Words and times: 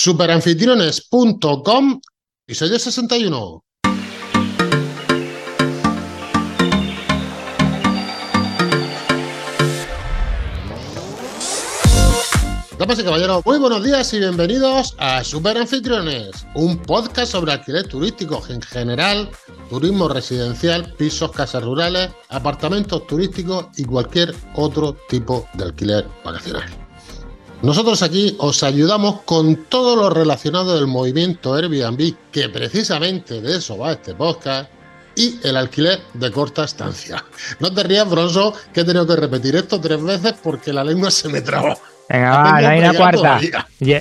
Superanfitriones.com, 0.00 2.00
episodio 2.46 2.78
61. 2.78 3.64
Damas 12.78 13.00
y 13.00 13.02
caballeros, 13.02 13.44
muy 13.44 13.58
buenos 13.58 13.82
días 13.82 14.14
y 14.14 14.20
bienvenidos 14.20 14.94
a 14.98 15.24
Super 15.24 15.58
Anfitriones, 15.58 16.46
un 16.54 16.78
podcast 16.78 17.32
sobre 17.32 17.54
alquiler 17.54 17.88
turístico 17.88 18.40
en 18.48 18.62
general, 18.62 19.28
turismo 19.68 20.06
residencial, 20.06 20.94
pisos, 20.94 21.32
casas 21.32 21.64
rurales, 21.64 22.10
apartamentos 22.28 23.04
turísticos 23.08 23.66
y 23.76 23.84
cualquier 23.84 24.32
otro 24.54 24.96
tipo 25.08 25.48
de 25.54 25.64
alquiler 25.64 26.06
vacacional. 26.24 26.87
Nosotros 27.60 28.02
aquí 28.02 28.36
os 28.38 28.62
ayudamos 28.62 29.22
con 29.22 29.64
todo 29.64 29.96
lo 29.96 30.10
relacionado 30.10 30.76
del 30.76 30.86
movimiento 30.86 31.54
Airbnb, 31.54 32.14
que 32.30 32.48
precisamente 32.48 33.40
de 33.40 33.56
eso 33.56 33.76
va 33.76 33.92
este 33.92 34.14
podcast, 34.14 34.70
y 35.16 35.40
el 35.42 35.56
alquiler 35.56 36.00
de 36.14 36.30
corta 36.30 36.62
estancia. 36.62 37.24
No 37.58 37.74
te 37.74 37.82
rías, 37.82 38.08
Bronzo, 38.08 38.54
que 38.72 38.82
he 38.82 38.84
tenido 38.84 39.04
que 39.04 39.16
repetir 39.16 39.56
esto 39.56 39.80
tres 39.80 40.00
veces 40.00 40.34
porque 40.40 40.72
la 40.72 40.84
lengua 40.84 41.10
se 41.10 41.28
me 41.28 41.40
traba. 41.40 41.76
Venga, 42.08 42.30
va, 42.30 42.60
no 42.60 42.68
hay 42.68 42.78
una 42.80 42.94
cuarta. 42.94 43.40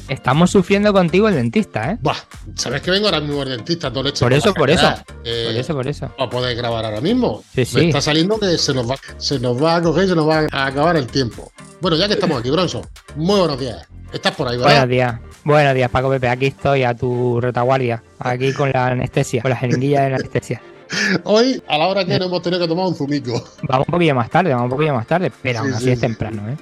Estamos 0.07 0.49
sufriendo 0.49 0.93
contigo 0.93 1.27
el 1.27 1.35
dentista, 1.35 1.91
¿eh? 1.91 1.97
Buah, 2.01 2.15
¿sabes 2.55 2.81
que 2.81 2.91
vengo 2.91 3.07
ahora 3.07 3.19
mismo 3.19 3.43
el 3.43 3.49
dentista? 3.49 3.91
Todo 3.91 4.11
por 4.13 4.33
eso, 4.33 4.53
por 4.53 4.69
eso. 4.69 4.93
Eh, 5.25 5.45
por 5.47 5.59
eso, 5.59 5.73
por 5.73 5.87
eso. 5.87 6.11
Lo 6.17 6.29
podéis 6.29 6.57
grabar 6.57 6.85
ahora 6.85 7.01
mismo. 7.01 7.43
Sí, 7.53 7.65
sí. 7.65 7.77
Me 7.77 7.87
está 7.87 8.01
saliendo 8.01 8.39
que 8.39 8.57
se 8.57 8.73
nos, 8.73 8.89
va, 8.89 8.95
se 9.17 9.39
nos 9.39 9.61
va 9.61 9.75
a 9.75 9.81
coger 9.81 10.07
se 10.07 10.15
nos 10.15 10.27
va 10.27 10.47
a 10.51 10.65
acabar 10.67 10.95
el 10.95 11.07
tiempo. 11.07 11.51
Bueno, 11.81 11.97
ya 11.97 12.07
que 12.07 12.13
estamos 12.13 12.39
aquí, 12.39 12.49
Bronzo, 12.49 12.81
muy 13.15 13.39
buenos 13.39 13.59
días. 13.59 13.85
Estás 14.13 14.33
por 14.35 14.47
ahí, 14.47 14.57
¿verdad? 14.57 14.71
Buenos 14.71 14.89
días. 14.89 15.19
Buenos 15.43 15.75
días, 15.75 15.91
Paco 15.91 16.09
Pepe. 16.09 16.29
Aquí 16.29 16.45
estoy 16.47 16.83
a 16.83 16.93
tu 16.95 17.41
retaguardia. 17.41 18.01
Aquí 18.19 18.53
con 18.53 18.71
la 18.71 18.87
anestesia, 18.87 19.41
con 19.41 19.51
la 19.51 19.57
jeringuilla 19.57 20.03
de 20.03 20.09
la 20.11 20.15
anestesia. 20.15 20.61
Hoy, 21.25 21.61
a 21.67 21.77
la 21.77 21.87
hora 21.87 22.05
que 22.05 22.17
no 22.17 22.25
hemos 22.25 22.41
tenido 22.41 22.61
que 22.61 22.67
tomar 22.67 22.85
un 22.87 22.95
zumico. 22.95 23.43
Vamos 23.63 23.87
un 23.87 23.91
poquillo 23.91 24.15
más 24.15 24.29
tarde, 24.29 24.53
vamos 24.53 24.65
un 24.65 24.71
poquillo 24.71 24.93
más 24.93 25.07
tarde, 25.07 25.31
pero 25.41 25.59
aún 25.59 25.73
así 25.73 25.91
es 25.91 25.99
temprano, 25.99 26.49
¿eh? 26.49 26.55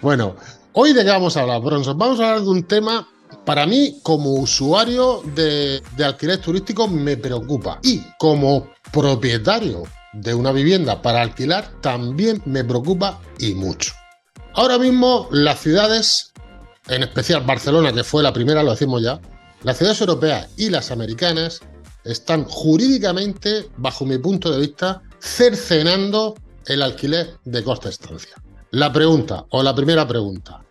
Bueno, 0.00 0.36
Hoy 0.72 0.92
de 0.92 1.02
qué 1.02 1.10
vamos 1.10 1.36
a 1.36 1.40
hablar, 1.40 1.60
Bronson. 1.62 1.98
Vamos 1.98 2.20
a 2.20 2.28
hablar 2.28 2.44
de 2.44 2.48
un 2.48 2.62
tema, 2.62 3.08
para 3.44 3.66
mí, 3.66 3.98
como 4.04 4.34
usuario 4.34 5.20
de, 5.34 5.82
alquiler 5.98 6.38
turístico, 6.38 6.86
me 6.86 7.16
preocupa. 7.16 7.80
Y 7.82 8.00
como 8.20 8.70
propietario 8.92 9.82
de 10.12 10.32
una 10.32 10.52
vivienda 10.52 11.02
para 11.02 11.22
alquilar, 11.22 11.80
también 11.80 12.40
me 12.44 12.62
preocupa 12.62 13.20
y 13.40 13.54
mucho. 13.54 13.94
Ahora 14.54 14.78
mismo, 14.78 15.26
las 15.32 15.58
ciudades, 15.58 16.32
en 16.86 17.02
especial 17.02 17.42
Barcelona, 17.42 17.92
que 17.92 18.04
fue 18.04 18.22
la 18.22 18.32
primera, 18.32 18.62
lo 18.62 18.70
decimos 18.70 19.02
ya, 19.02 19.20
las 19.64 19.76
ciudades 19.76 20.00
europeas 20.00 20.50
y 20.56 20.70
las 20.70 20.92
americanas 20.92 21.62
están 22.04 22.44
jurídicamente, 22.44 23.68
bajo 23.76 24.06
mi 24.06 24.18
punto 24.18 24.52
de 24.52 24.60
vista, 24.60 25.02
cercenando 25.18 26.36
el 26.66 26.80
alquiler 26.80 27.38
de 27.44 27.64
corta 27.64 27.88
estancia. 27.88 28.36
La 28.72 28.92
pregunta, 28.92 29.46
o 29.50 29.64
la 29.64 29.74
primera 29.74 30.06
pregunta, 30.06 30.62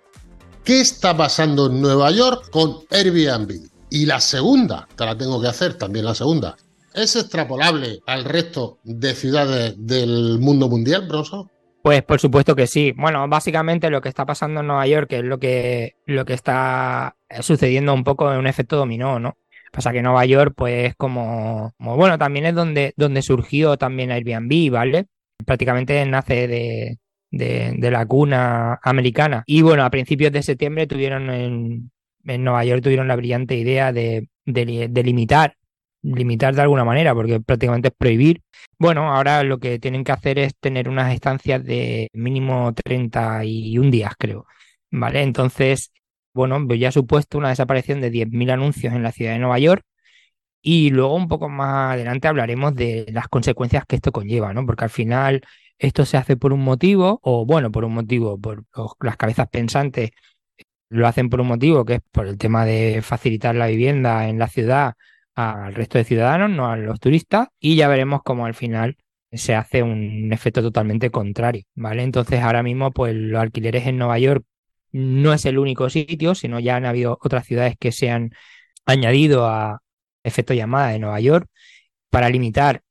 ¿qué 0.63 0.79
está 0.79 1.17
pasando 1.17 1.65
en 1.65 1.81
Nueva 1.81 2.09
York 2.11 2.49
con 2.49 2.77
Airbnb? 2.91 3.51
Y 3.89 4.05
la 4.05 4.21
segunda, 4.21 4.87
te 4.95 5.05
la 5.05 5.17
tengo 5.17 5.41
que 5.41 5.49
hacer 5.49 5.73
también 5.73 6.05
la 6.05 6.15
segunda, 6.15 6.55
¿es 6.93 7.17
extrapolable 7.17 7.99
al 8.05 8.23
resto 8.23 8.79
de 8.83 9.13
ciudades 9.13 9.75
del 9.77 10.39
mundo 10.39 10.69
mundial, 10.69 11.09
Broso? 11.09 11.49
Pues 11.81 12.01
por 12.03 12.21
supuesto 12.21 12.55
que 12.55 12.67
sí. 12.67 12.93
Bueno, 12.95 13.27
básicamente 13.27 13.89
lo 13.89 13.99
que 13.99 14.07
está 14.07 14.25
pasando 14.25 14.61
en 14.61 14.67
Nueva 14.67 14.87
York 14.87 15.11
es 15.11 15.23
lo 15.25 15.37
que, 15.37 15.95
lo 16.05 16.23
que 16.23 16.33
está 16.33 17.17
sucediendo 17.41 17.93
un 17.93 18.05
poco 18.05 18.31
en 18.31 18.39
un 18.39 18.47
efecto 18.47 18.77
dominó, 18.77 19.19
¿no? 19.19 19.35
Pasa 19.73 19.91
que 19.91 20.01
Nueva 20.01 20.25
York, 20.25 20.53
pues 20.55 20.95
como, 20.95 21.73
como, 21.77 21.97
bueno, 21.97 22.17
también 22.17 22.45
es 22.45 22.55
donde, 22.55 22.93
donde 22.95 23.21
surgió 23.21 23.75
también 23.77 24.11
Airbnb, 24.11 24.71
¿vale? 24.71 25.07
Prácticamente 25.45 26.05
nace 26.05 26.47
de, 26.47 26.97
de, 27.31 27.91
la 27.91 28.05
cuna 28.05 28.79
americana. 28.83 29.43
Y 29.45 29.61
bueno, 29.61 29.83
a 29.83 29.89
principios 29.89 30.31
de 30.31 30.43
septiembre 30.43 30.87
tuvieron 30.87 31.29
en, 31.29 31.91
en 32.25 32.43
Nueva 32.43 32.65
York 32.65 32.83
tuvieron 32.83 33.07
la 33.07 33.15
brillante 33.15 33.55
idea 33.55 33.91
de, 33.91 34.29
de, 34.45 35.03
limitar, 35.03 35.55
limitar 36.01 36.55
de 36.55 36.61
alguna 36.61 36.85
manera, 36.85 37.13
porque 37.13 37.39
prácticamente 37.39 37.89
es 37.89 37.93
prohibir. 37.97 38.41
Bueno, 38.77 39.13
ahora 39.13 39.43
lo 39.43 39.59
que 39.59 39.79
tienen 39.79 40.03
que 40.03 40.11
hacer 40.11 40.39
es 40.39 40.53
tener 40.59 40.89
unas 40.89 41.13
estancias 41.13 41.63
de 41.63 42.09
mínimo 42.13 42.73
31 42.73 43.91
días, 43.91 44.13
creo. 44.17 44.45
¿Vale? 44.91 45.21
Entonces, 45.21 45.91
bueno, 46.33 46.65
pues 46.67 46.79
ya 46.79 46.89
ha 46.89 46.91
supuesto 46.91 47.37
una 47.37 47.49
desaparición 47.49 48.01
de 48.01 48.11
10.000 48.11 48.51
anuncios 48.51 48.93
en 48.93 49.03
la 49.03 49.11
ciudad 49.11 49.33
de 49.33 49.39
Nueva 49.39 49.59
York. 49.59 49.83
Y 50.61 50.89
luego 50.91 51.15
un 51.15 51.27
poco 51.29 51.49
más 51.49 51.93
adelante 51.93 52.27
hablaremos 52.27 52.75
de 52.75 53.05
las 53.13 53.27
consecuencias 53.29 53.85
que 53.87 53.95
esto 53.95 54.11
conlleva, 54.11 54.53
¿no? 54.53 54.65
Porque 54.65 54.83
al 54.85 54.89
final 54.89 55.41
esto 55.79 56.05
se 56.05 56.17
hace 56.17 56.37
por 56.37 56.53
un 56.53 56.61
motivo, 56.63 57.19
o 57.23 57.45
bueno, 57.45 57.71
por 57.71 57.85
un 57.85 57.93
motivo, 57.93 58.39
por 58.39 58.65
las 59.01 59.17
cabezas 59.17 59.47
pensantes 59.49 60.11
lo 60.89 61.07
hacen 61.07 61.29
por 61.29 61.41
un 61.41 61.47
motivo, 61.47 61.85
que 61.85 61.95
es 61.95 62.01
por 62.11 62.27
el 62.27 62.37
tema 62.37 62.65
de 62.65 63.01
facilitar 63.01 63.55
la 63.55 63.67
vivienda 63.67 64.27
en 64.27 64.39
la 64.39 64.47
ciudad 64.47 64.93
al 65.35 65.73
resto 65.75 65.97
de 65.97 66.03
ciudadanos, 66.03 66.49
no 66.49 66.69
a 66.69 66.77
los 66.77 66.99
turistas, 66.99 67.47
y 67.59 67.75
ya 67.75 67.87
veremos 67.87 68.21
cómo 68.23 68.45
al 68.45 68.55
final 68.55 68.97
se 69.31 69.55
hace 69.55 69.83
un 69.83 70.33
efecto 70.33 70.61
totalmente 70.61 71.11
contrario, 71.11 71.63
¿vale? 71.75 72.03
Entonces 72.03 72.41
ahora 72.41 72.63
mismo, 72.63 72.91
pues 72.91 73.15
los 73.15 73.41
alquileres 73.41 73.87
en 73.87 73.97
Nueva 73.97 74.19
York 74.19 74.43
no 74.91 75.33
es 75.33 75.45
el 75.45 75.59
único 75.59 75.89
sitio, 75.89 76.35
sino 76.35 76.59
ya 76.59 76.75
han 76.75 76.85
habido 76.85 77.17
otras 77.21 77.45
ciudades 77.45 77.75
que 77.79 77.91
se 77.91 78.09
han 78.09 78.31
añadido 78.85 79.47
a 79.47 79.81
efecto 80.23 80.53
llamada 80.53 80.89
de 80.89 80.99
Nueva 80.99 81.19
York 81.19 81.47
para 82.09 82.29
limitar 82.29 82.81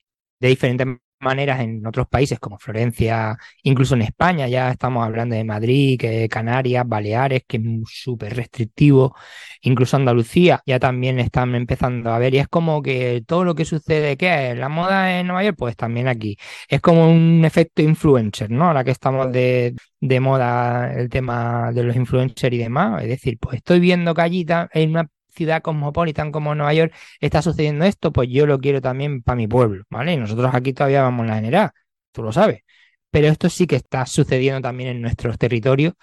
de 0.41 0.49
diferentes 0.49 0.87
maneras 1.21 1.61
en 1.61 1.87
otros 1.87 2.07
países 2.09 2.39
como 2.39 2.59
Florencia, 2.59 3.37
incluso 3.63 3.95
en 3.95 4.03
España, 4.03 4.49
ya 4.49 4.71
estamos 4.71 5.05
hablando 5.05 5.35
de 5.35 5.45
Madrid, 5.45 5.99
que 5.99 6.29
Canarias, 6.29 6.87
Baleares, 6.87 7.43
que 7.47 7.57
es 7.59 7.63
súper 7.87 8.35
restrictivo, 8.37 9.15
incluso 9.63 9.97
Andalucía 9.97 10.63
ya 10.67 10.79
también 10.79 11.19
están 11.19 11.55
empezando 11.55 12.11
a 12.13 12.19
ver 12.19 12.35
y 12.35 12.39
es 12.39 12.49
como 12.49 12.83
que 12.83 13.23
todo 13.27 13.45
lo 13.45 13.55
que 13.55 13.65
sucede, 13.65 14.17
¿qué 14.17 14.51
es? 14.53 14.59
La 14.59 14.69
moda 14.69 15.19
en 15.21 15.27
Nueva 15.27 15.45
York, 15.45 15.57
pues 15.59 15.77
también 15.77 16.09
aquí. 16.09 16.37
Es 16.69 16.81
como 16.81 17.11
un 17.11 17.45
efecto 17.45 17.83
influencer, 17.83 18.51
¿no? 18.51 18.67
Ahora 18.67 18.85
que 18.85 18.91
estamos 18.91 19.33
de, 19.33 19.75
de 20.01 20.21
moda 20.21 20.93
el 20.93 21.09
tema 21.09 21.73
de 21.73 21.83
los 21.85 21.97
influencers 21.97 22.55
y 22.55 22.59
demás, 22.59 23.03
es 23.03 23.09
decir, 23.09 23.39
pues 23.41 23.57
estoy 23.57 23.81
viendo 23.81 24.15
que 24.15 24.23
allí 24.23 24.47
en 24.73 24.91
una 24.91 25.09
ciudad 25.39 25.63
cosmopolitan 25.63 26.31
como 26.33 26.55
Nueva 26.55 26.75
York 26.75 26.95
está 27.21 27.41
sucediendo 27.41 27.87
esto, 27.87 28.13
pues 28.13 28.29
yo 28.31 28.47
lo 28.47 28.59
quiero 28.59 28.83
también 28.83 29.23
para 29.23 29.37
mi 29.37 29.49
pueblo, 29.49 29.85
¿vale? 29.89 30.13
Y 30.13 30.17
nosotros 30.19 30.51
aquí 30.53 30.75
todavía 30.75 31.03
vamos 31.03 31.25
en 31.25 31.29
la 31.29 31.37
general, 31.37 31.71
tú 32.13 32.23
lo 32.23 32.33
sabes. 32.33 32.63
Pero 33.11 33.29
esto 33.29 33.49
sí 33.49 33.67
que 33.67 33.77
está 33.77 34.05
sucediendo 34.05 34.61
también 34.61 34.91
en 34.91 35.01
nuestros 35.01 35.39
territorios 35.39 35.95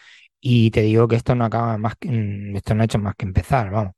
y 0.42 0.72
te 0.72 0.82
digo 0.82 1.08
que 1.08 1.18
esto 1.18 1.36
no 1.36 1.46
acaba 1.46 1.78
más 1.78 1.96
que, 2.00 2.10
mm, 2.10 2.56
esto 2.56 2.74
no 2.74 2.82
ha 2.82 2.86
hecho 2.86 3.00
más 3.00 3.16
que 3.16 3.26
empezar, 3.26 3.70
vamos. 3.70 3.94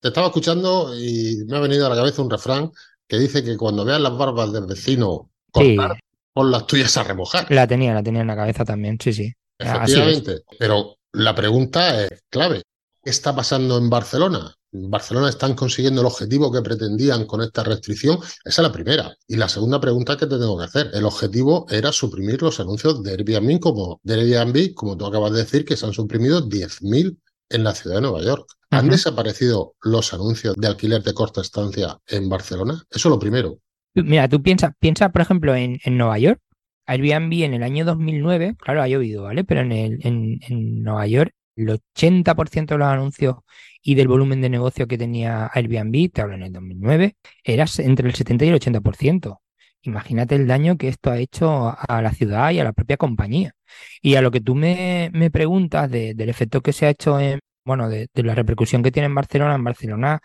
Te 0.00 0.08
estaba 0.08 0.28
escuchando 0.28 0.92
y 0.96 1.44
me 1.48 1.56
ha 1.56 1.60
venido 1.60 1.86
a 1.86 1.88
la 1.88 1.96
cabeza 1.96 2.22
un 2.22 2.30
refrán 2.30 2.70
que 3.08 3.18
dice 3.18 3.42
que 3.42 3.56
cuando 3.56 3.84
veas 3.84 4.00
las 4.00 4.16
barbas 4.16 4.52
del 4.52 4.66
vecino 4.66 5.30
cortar, 5.50 5.98
pon 6.32 6.50
las 6.50 6.66
tuyas 6.66 6.96
a 6.96 7.02
remojar. 7.02 7.50
La 7.50 7.66
tenía, 7.66 7.94
la 7.94 8.02
tenía 8.02 8.20
en 8.20 8.26
la 8.26 8.36
cabeza 8.36 8.64
también, 8.64 8.98
sí, 9.00 9.12
sí. 9.12 9.32
Efectivamente. 9.58 10.42
Pero 10.58 10.98
la 11.12 11.34
pregunta 11.34 12.04
es 12.04 12.24
clave. 12.28 12.62
¿Qué 13.02 13.10
está 13.10 13.34
pasando 13.34 13.78
en 13.78 13.88
Barcelona? 13.88 14.54
Barcelona 14.88 15.28
están 15.28 15.54
consiguiendo 15.54 16.00
el 16.00 16.06
objetivo 16.06 16.52
que 16.52 16.62
pretendían 16.62 17.26
con 17.26 17.42
esta 17.42 17.62
restricción? 17.62 18.18
Esa 18.18 18.32
es 18.44 18.58
la 18.58 18.72
primera. 18.72 19.16
Y 19.26 19.36
la 19.36 19.48
segunda 19.48 19.80
pregunta 19.80 20.16
que 20.16 20.26
te 20.26 20.38
tengo 20.38 20.58
que 20.58 20.64
hacer. 20.64 20.90
El 20.92 21.04
objetivo 21.04 21.66
era 21.70 21.92
suprimir 21.92 22.42
los 22.42 22.60
anuncios 22.60 23.02
de 23.02 23.12
Airbnb, 23.12 23.60
como, 23.60 24.00
de 24.02 24.14
Airbnb, 24.14 24.74
como 24.74 24.96
tú 24.96 25.06
acabas 25.06 25.32
de 25.32 25.38
decir, 25.38 25.64
que 25.64 25.76
se 25.76 25.86
han 25.86 25.92
suprimido 25.92 26.48
10.000 26.48 27.16
en 27.50 27.64
la 27.64 27.74
ciudad 27.74 27.96
de 27.96 28.02
Nueva 28.02 28.22
York. 28.22 28.46
¿Han 28.70 28.88
desaparecido 28.88 29.74
los 29.82 30.12
anuncios 30.12 30.54
de 30.56 30.66
alquiler 30.66 31.02
de 31.02 31.14
corta 31.14 31.40
estancia 31.40 31.98
en 32.08 32.28
Barcelona? 32.28 32.82
Eso 32.90 33.08
es 33.08 33.10
lo 33.10 33.18
primero. 33.18 33.58
Mira, 33.94 34.28
tú 34.28 34.42
piensas, 34.42 34.72
piensa, 34.78 35.10
por 35.10 35.22
ejemplo, 35.22 35.54
en, 35.54 35.78
en, 35.84 35.96
Nueva 35.96 36.18
York. 36.18 36.40
Airbnb 36.86 37.32
en 37.44 37.54
el 37.54 37.62
año 37.62 37.84
2009, 37.84 38.56
claro, 38.58 38.82
ha 38.82 38.88
llovido, 38.88 39.22
¿vale? 39.22 39.44
Pero 39.44 39.62
en, 39.62 39.72
el, 39.72 40.06
en, 40.06 40.40
en 40.46 40.82
Nueva 40.82 41.06
York, 41.06 41.32
el 41.56 41.68
80% 41.68 42.66
de 42.66 42.78
los 42.78 42.86
anuncios 42.86 43.36
y 43.86 43.94
del 43.94 44.08
volumen 44.08 44.40
de 44.40 44.50
negocio 44.50 44.88
que 44.88 44.98
tenía 44.98 45.48
Airbnb, 45.54 46.10
te 46.12 46.20
hablo 46.20 46.34
en 46.34 46.42
el 46.42 46.52
2009, 46.52 47.16
era 47.44 47.66
entre 47.78 48.08
el 48.08 48.14
70 48.16 48.44
y 48.44 48.48
el 48.48 48.54
80%. 48.56 49.38
Imagínate 49.82 50.34
el 50.34 50.48
daño 50.48 50.76
que 50.76 50.88
esto 50.88 51.12
ha 51.12 51.18
hecho 51.18 51.72
a 51.78 52.02
la 52.02 52.10
ciudad 52.10 52.50
y 52.50 52.58
a 52.58 52.64
la 52.64 52.72
propia 52.72 52.96
compañía. 52.96 53.52
Y 54.02 54.16
a 54.16 54.22
lo 54.22 54.32
que 54.32 54.40
tú 54.40 54.56
me, 54.56 55.12
preguntas 55.32 55.88
del 55.88 56.28
efecto 56.28 56.62
que 56.62 56.72
se 56.72 56.86
ha 56.86 56.90
hecho 56.90 57.20
en, 57.20 57.38
bueno, 57.64 57.88
de, 57.88 58.08
la 58.14 58.34
repercusión 58.34 58.82
que 58.82 58.90
tiene 58.90 59.06
en 59.06 59.14
Barcelona, 59.14 59.54
en 59.54 59.62
Barcelona 59.62 60.18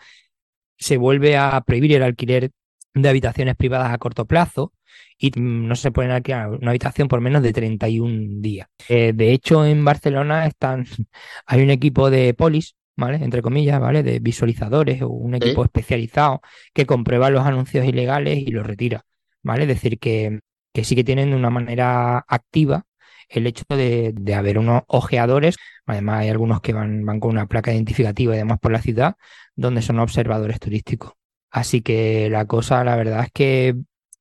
se 0.76 0.96
vuelve 0.96 1.36
a 1.36 1.60
prohibir 1.60 1.92
el 1.94 2.02
alquiler 2.02 2.50
de 2.94 3.08
habitaciones 3.08 3.54
privadas 3.54 3.92
a 3.92 3.98
corto 3.98 4.26
plazo 4.26 4.72
y 5.16 5.30
no 5.36 5.76
se 5.76 5.92
puede 5.92 6.10
alquilar 6.10 6.50
una 6.50 6.70
habitación 6.70 7.06
por 7.06 7.20
menos 7.20 7.44
de 7.44 7.52
31 7.52 8.40
días. 8.40 8.66
Eh, 8.88 9.12
de 9.14 9.32
hecho, 9.32 9.64
en 9.64 9.84
Barcelona 9.84 10.46
están, 10.46 10.84
hay 11.46 11.62
un 11.62 11.70
equipo 11.70 12.10
de 12.10 12.34
polis 12.34 12.74
¿vale? 12.96 13.18
Entre 13.22 13.42
comillas, 13.42 13.80
¿vale? 13.80 14.02
De 14.02 14.18
visualizadores 14.20 15.02
o 15.02 15.08
un 15.08 15.34
equipo 15.34 15.64
especializado 15.64 16.40
que 16.74 16.86
comprueba 16.86 17.30
los 17.30 17.44
anuncios 17.46 17.84
ilegales 17.86 18.38
y 18.38 18.50
los 18.50 18.66
retira, 18.66 19.04
¿vale? 19.42 19.62
Es 19.62 19.68
decir, 19.68 19.98
que, 19.98 20.40
que 20.72 20.84
sí 20.84 20.94
que 20.96 21.04
tienen 21.04 21.30
de 21.30 21.36
una 21.36 21.50
manera 21.50 22.18
activa 22.28 22.84
el 23.28 23.46
hecho 23.46 23.64
de, 23.68 24.12
de, 24.14 24.34
haber 24.34 24.58
unos 24.58 24.82
ojeadores, 24.88 25.56
además 25.86 26.20
hay 26.20 26.28
algunos 26.28 26.60
que 26.60 26.72
van, 26.74 27.04
van 27.06 27.20
con 27.20 27.30
una 27.30 27.46
placa 27.46 27.72
identificativa 27.72 28.34
y 28.34 28.38
demás 28.38 28.58
por 28.60 28.72
la 28.72 28.82
ciudad, 28.82 29.16
donde 29.56 29.82
son 29.82 29.98
observadores 30.00 30.60
turísticos. 30.60 31.12
Así 31.50 31.82
que 31.82 32.28
la 32.30 32.46
cosa, 32.46 32.84
la 32.84 32.96
verdad 32.96 33.24
es 33.24 33.32
que 33.32 33.74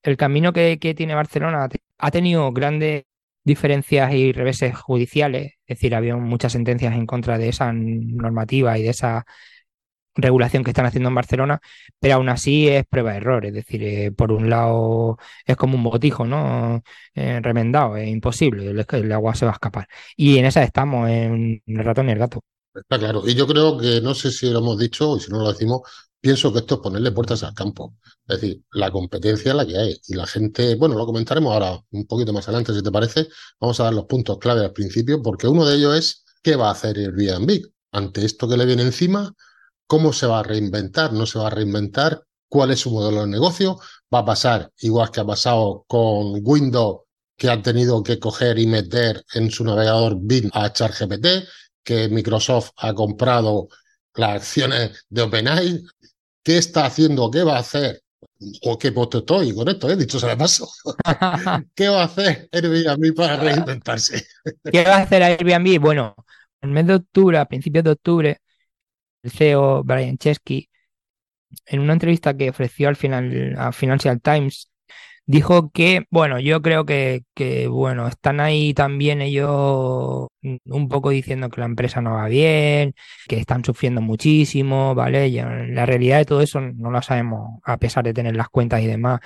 el 0.03 0.17
camino 0.17 0.53
que, 0.53 0.79
que 0.79 0.93
tiene 0.93 1.15
Barcelona 1.15 1.69
ha 1.97 2.11
tenido 2.11 2.51
grandes 2.53 3.03
diferencias 3.43 4.13
y 4.13 4.31
reveses 4.31 4.77
judiciales, 4.77 5.53
es 5.65 5.77
decir, 5.77 5.95
había 5.95 6.15
muchas 6.17 6.53
sentencias 6.53 6.93
en 6.93 7.05
contra 7.05 7.37
de 7.37 7.49
esa 7.49 7.71
normativa 7.73 8.77
y 8.77 8.83
de 8.83 8.89
esa 8.89 9.25
regulación 10.15 10.63
que 10.63 10.71
están 10.71 10.85
haciendo 10.85 11.09
en 11.09 11.15
Barcelona, 11.15 11.59
pero 11.99 12.15
aún 12.15 12.29
así 12.29 12.67
es 12.67 12.85
prueba 12.85 13.11
de 13.11 13.17
error, 13.17 13.45
es 13.45 13.53
decir, 13.53 13.83
eh, 13.83 14.11
por 14.11 14.31
un 14.31 14.49
lado 14.49 15.17
es 15.45 15.55
como 15.55 15.75
un 15.77 15.83
botijo, 15.83 16.25
¿no? 16.25 16.83
Eh, 17.15 17.39
remendado, 17.41 17.95
es 17.97 18.09
imposible, 18.09 18.69
el, 18.69 19.11
agua 19.11 19.35
se 19.35 19.45
va 19.45 19.51
a 19.51 19.53
escapar. 19.53 19.87
Y 20.17 20.37
en 20.37 20.45
esa 20.45 20.63
estamos, 20.63 21.09
en 21.09 21.61
el 21.65 21.83
ratón 21.83 22.09
y 22.09 22.11
el 22.11 22.19
gato. 22.19 22.41
Está 22.73 22.99
claro, 22.99 23.23
y 23.25 23.35
yo 23.35 23.47
creo 23.47 23.77
que, 23.77 24.01
no 24.01 24.13
sé 24.13 24.31
si 24.31 24.49
lo 24.49 24.59
hemos 24.59 24.77
dicho, 24.79 25.17
y 25.17 25.19
si 25.21 25.31
no 25.31 25.39
lo 25.39 25.51
decimos, 25.51 25.81
pienso 26.21 26.53
que 26.53 26.59
esto 26.59 26.75
es 26.75 26.81
ponerle 26.81 27.11
puertas 27.11 27.43
al 27.43 27.53
campo. 27.53 27.95
Es 28.27 28.39
decir, 28.39 28.63
la 28.71 28.91
competencia 28.91 29.51
es 29.51 29.55
la 29.55 29.65
que 29.65 29.77
hay. 29.77 29.99
Y 30.07 30.13
la 30.13 30.27
gente, 30.27 30.75
bueno, 30.75 30.95
lo 30.95 31.05
comentaremos 31.05 31.51
ahora 31.51 31.83
un 31.91 32.05
poquito 32.05 32.31
más 32.31 32.47
adelante, 32.47 32.73
si 32.73 32.83
te 32.83 32.91
parece. 32.91 33.27
Vamos 33.59 33.79
a 33.79 33.85
dar 33.85 33.93
los 33.93 34.05
puntos 34.05 34.37
clave 34.37 34.61
al 34.63 34.71
principio, 34.71 35.21
porque 35.21 35.47
uno 35.47 35.65
de 35.65 35.75
ellos 35.75 35.97
es 35.97 36.23
qué 36.43 36.55
va 36.55 36.69
a 36.69 36.71
hacer 36.71 36.97
Airbnb 36.97 37.71
ante 37.91 38.23
esto 38.23 38.47
que 38.47 38.57
le 38.57 38.65
viene 38.65 38.83
encima, 38.83 39.33
cómo 39.87 40.13
se 40.13 40.27
va 40.27 40.39
a 40.39 40.43
reinventar, 40.43 41.11
no 41.11 41.25
se 41.25 41.39
va 41.39 41.47
a 41.47 41.49
reinventar, 41.49 42.23
cuál 42.47 42.71
es 42.71 42.81
su 42.81 42.91
modelo 42.91 43.21
de 43.21 43.27
negocio. 43.27 43.79
Va 44.13 44.19
a 44.19 44.25
pasar 44.25 44.71
igual 44.79 45.09
que 45.09 45.21
ha 45.21 45.25
pasado 45.25 45.85
con 45.87 46.39
Windows, 46.43 47.01
que 47.37 47.49
han 47.49 47.63
tenido 47.63 48.03
que 48.03 48.19
coger 48.19 48.59
y 48.59 48.67
meter 48.67 49.23
en 49.33 49.49
su 49.49 49.63
navegador 49.63 50.17
Bing 50.19 50.51
a 50.53 50.71
ChatGPT, 50.71 51.27
que 51.83 52.09
Microsoft 52.09 52.71
ha 52.77 52.93
comprado 52.93 53.67
las 54.15 54.35
acciones 54.35 55.05
de 55.09 55.21
OpenAI, 55.21 55.81
qué 56.43 56.57
está 56.57 56.85
haciendo, 56.85 57.29
qué 57.29 57.43
va 57.43 57.57
a 57.57 57.59
hacer, 57.59 58.01
o 58.63 58.77
qué 58.77 58.91
puesto 58.91 59.19
estoy 59.19 59.53
con 59.53 59.67
esto, 59.67 59.89
he 59.89 59.95
dicho 59.95 60.19
se 60.19 60.27
me 60.27 60.37
pasó. 60.37 60.67
¿Qué 61.75 61.87
va 61.87 62.01
a 62.01 62.05
hacer 62.05 62.49
Airbnb 62.51 63.15
para 63.15 63.35
reinventarse? 63.37 64.25
¿Qué 64.71 64.83
va 64.83 64.97
a 64.97 65.01
hacer 65.01 65.23
Airbnb? 65.23 65.79
Bueno, 65.79 66.15
en 66.61 66.69
el 66.69 66.73
mes 66.73 66.87
de 66.87 66.95
octubre, 66.95 67.37
a 67.37 67.45
principios 67.45 67.83
de 67.83 67.91
octubre, 67.91 68.41
el 69.23 69.31
CEO 69.31 69.83
Brian 69.83 70.17
Chesky, 70.17 70.69
en 71.65 71.79
una 71.79 71.93
entrevista 71.93 72.35
que 72.35 72.49
ofreció 72.49 72.87
al 72.87 72.95
final 72.95 73.55
a 73.57 73.71
Financial 73.71 74.19
Times, 74.21 74.70
dijo 75.25 75.71
que, 75.71 76.05
bueno, 76.09 76.39
yo 76.39 76.61
creo 76.61 76.85
que, 76.85 77.23
que, 77.33 77.67
bueno, 77.67 78.07
están 78.07 78.39
ahí 78.39 78.73
también 78.73 79.21
ellos 79.21 80.27
un 80.41 80.89
poco 80.89 81.09
diciendo 81.09 81.49
que 81.49 81.61
la 81.61 81.67
empresa 81.67 82.01
no 82.01 82.13
va 82.13 82.27
bien, 82.27 82.93
que 83.27 83.37
están 83.37 83.63
sufriendo 83.63 84.01
muchísimo, 84.01 84.95
¿vale? 84.95 85.27
Y 85.27 85.41
la 85.41 85.85
realidad 85.85 86.17
de 86.17 86.25
todo 86.25 86.41
eso 86.41 86.61
no 86.61 86.91
la 86.91 87.01
sabemos, 87.01 87.59
a 87.63 87.77
pesar 87.77 88.03
de 88.03 88.13
tener 88.13 88.35
las 88.35 88.49
cuentas 88.49 88.81
y 88.81 88.87
demás. 88.87 89.19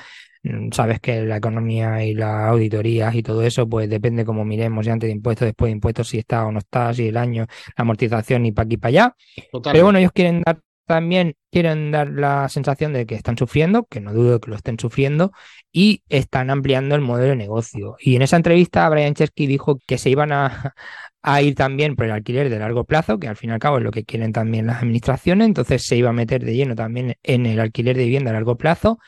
Mm, 0.43 0.71
sabes 0.71 0.99
que 0.99 1.23
la 1.23 1.37
economía 1.37 2.03
y 2.03 2.13
las 2.13 2.49
auditorías 2.49 3.15
y 3.15 3.23
todo 3.23 3.41
eso, 3.43 3.67
pues 3.67 3.89
depende 3.89 4.25
como 4.25 4.45
miremos, 4.45 4.85
ya 4.85 4.93
antes 4.93 5.07
de 5.07 5.13
impuestos, 5.13 5.47
después 5.47 5.69
de 5.69 5.73
impuestos, 5.73 6.09
si 6.09 6.19
está 6.19 6.45
o 6.45 6.51
no 6.51 6.59
está, 6.59 6.93
si 6.93 7.07
el 7.07 7.17
año, 7.17 7.47
la 7.77 7.81
amortización 7.81 8.45
y 8.45 8.51
para 8.51 8.65
aquí 8.65 8.77
para 8.77 8.89
allá. 8.89 9.15
Pero 9.63 9.85
bueno, 9.85 9.97
ellos 9.99 10.11
quieren 10.13 10.43
dar 10.45 10.59
también 10.85 11.35
quieren 11.51 11.91
dar 11.91 12.09
la 12.09 12.49
sensación 12.49 12.93
de 12.93 13.05
que 13.05 13.15
están 13.15 13.37
sufriendo, 13.37 13.85
que 13.85 14.01
no 14.01 14.13
dudo 14.13 14.39
que 14.39 14.49
lo 14.49 14.55
estén 14.55 14.79
sufriendo, 14.79 15.31
y 15.71 16.03
están 16.09 16.49
ampliando 16.49 16.95
el 16.95 17.01
modelo 17.01 17.29
de 17.31 17.35
negocio. 17.35 17.95
Y 17.99 18.15
en 18.15 18.21
esa 18.21 18.37
entrevista, 18.37 18.87
Brian 18.89 19.13
Chesky 19.13 19.47
dijo 19.47 19.79
que 19.87 19.97
se 19.97 20.09
iban 20.09 20.31
a, 20.31 20.73
a, 21.21 21.41
ir 21.41 21.55
también 21.55 21.95
por 21.95 22.05
el 22.05 22.11
alquiler 22.11 22.49
de 22.49 22.59
largo 22.59 22.83
plazo, 22.83 23.19
que 23.19 23.27
al 23.27 23.35
fin 23.35 23.49
y 23.49 23.53
al 23.53 23.59
cabo 23.59 23.77
es 23.77 23.83
lo 23.83 23.91
que 23.91 24.05
quieren 24.05 24.31
también 24.33 24.67
las 24.67 24.77
administraciones, 24.77 25.47
entonces 25.47 25.85
se 25.85 25.97
iba 25.97 26.09
a 26.09 26.13
meter 26.13 26.43
de 26.43 26.55
lleno 26.55 26.75
también 26.75 27.15
en 27.23 27.45
el 27.45 27.59
alquiler 27.59 27.97
de 27.97 28.05
vivienda 28.05 28.31
a 28.31 28.33
largo 28.33 28.57
plazo. 28.57 28.99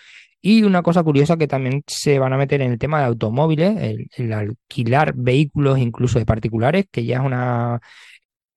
Y 0.41 0.63
una 0.63 0.83
cosa 0.83 1.03
curiosa 1.03 1.35
que 1.37 1.47
también 1.47 1.83
se 1.87 2.19
van 2.19 2.31
a 2.31 2.37
meter 2.37 2.61
en 2.61 2.71
el 2.71 2.77
tema 2.79 2.99
de 2.99 3.05
automóviles, 3.07 3.75
el, 3.81 4.07
el 4.15 4.33
alquilar 4.33 5.13
vehículos 5.15 5.79
incluso 5.79 6.19
de 6.19 6.25
particulares, 6.25 6.85
que 6.91 7.05
ya 7.05 7.17
es 7.17 7.23
un 7.25 7.33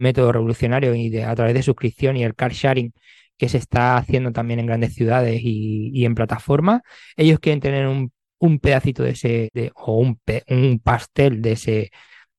método 0.01 0.33
revolucionario 0.33 0.95
y 0.95 1.11
de, 1.11 1.25
a 1.25 1.35
través 1.35 1.55
de 1.55 1.63
suscripción 1.63 2.17
y 2.17 2.25
el 2.25 2.35
car 2.35 2.53
sharing 2.53 2.93
que 3.41 3.49
se 3.49 3.59
está 3.59 3.97
haciendo 3.97 4.33
también 4.33 4.61
en 4.61 4.67
grandes 4.67 4.95
ciudades 4.95 5.41
y, 5.43 6.05
en 6.05 6.15
plataformas. 6.15 6.83
Ellos 7.17 7.41
quieren 7.41 7.61
tener 7.61 7.87
un, 7.87 8.13
un 8.39 8.59
pedacito 8.61 9.03
de 9.03 9.11
ese, 9.11 9.51
de, 9.55 9.73
o 9.77 9.99
un, 9.99 10.21
un, 10.49 10.79
pastel 10.81 11.41
de 11.43 11.53
ese, 11.53 11.91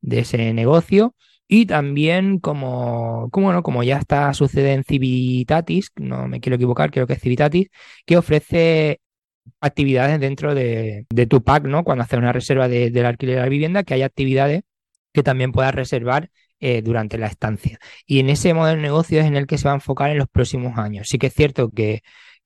de 0.02 0.20
ese 0.20 0.54
negocio. 0.54 1.16
Y 1.48 1.66
también, 1.66 2.40
como, 2.40 3.30
como, 3.32 3.52
no, 3.52 3.64
como 3.64 3.84
ya 3.84 3.98
está 3.98 4.34
sucede 4.34 4.74
en 4.74 4.84
Civitatis, 4.84 5.92
no 5.98 6.28
me 6.28 6.40
quiero 6.40 6.56
equivocar, 6.56 6.92
creo 6.92 7.08
que 7.08 7.14
es 7.14 7.22
Civitatis, 7.22 7.70
que 8.06 8.18
ofrece 8.18 9.02
actividades 9.60 10.20
dentro 10.20 10.56
de, 10.56 11.08
de 11.10 11.28
tu 11.28 11.44
pack, 11.44 11.66
¿no? 11.66 11.84
Cuando 11.84 12.04
haces 12.04 12.20
una 12.20 12.34
reserva 12.34 12.68
de, 12.68 12.92
del 12.92 13.06
alquiler 13.06 13.36
de 13.38 13.42
la 13.42 13.50
vivienda, 13.50 13.84
que 13.84 13.96
hay 13.96 14.04
actividades 14.04 14.64
que 15.14 15.24
también 15.24 15.52
puedas 15.52 15.76
reservar 15.76 16.30
eh, 16.62 16.84
durante 16.84 17.18
la 17.18 17.28
estancia. 17.28 17.80
Y 18.06 18.20
en 18.20 18.30
ese 18.30 18.54
modelo 18.54 18.78
de 18.78 18.84
negocio 18.84 19.20
es 19.20 19.26
en 19.26 19.36
el 19.36 19.48
que 19.48 19.58
se 19.58 19.66
va 19.66 19.72
a 19.72 19.76
enfocar 19.76 20.12
en 20.12 20.20
los 20.20 20.28
próximos 20.30 20.78
años. 20.78 21.08
Sí 21.10 21.18
que 21.18 21.28
es 21.28 21.34
cierto 21.34 21.72
que 21.72 22.04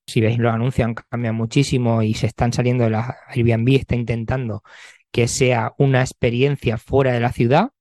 si 0.07 0.21
veis 0.21 0.37
los 0.37 0.53
anuncios 0.53 0.87
han 0.87 0.93
cambiado 0.93 1.33
muchísimo 1.33 2.01
y 2.01 2.13
se 2.13 2.27
están 2.27 2.53
saliendo 2.53 2.85
de 2.85 2.91
la 2.91 3.17
Airbnb, 3.27 3.75
está 3.75 3.95
intentando 3.95 4.63
que 5.11 5.27
sea 5.27 5.73
una 5.77 6.01
experiencia 6.01 6.77
fuera 6.77 7.11
de 7.11 7.19
la 7.19 7.33
ciudad. 7.33 7.71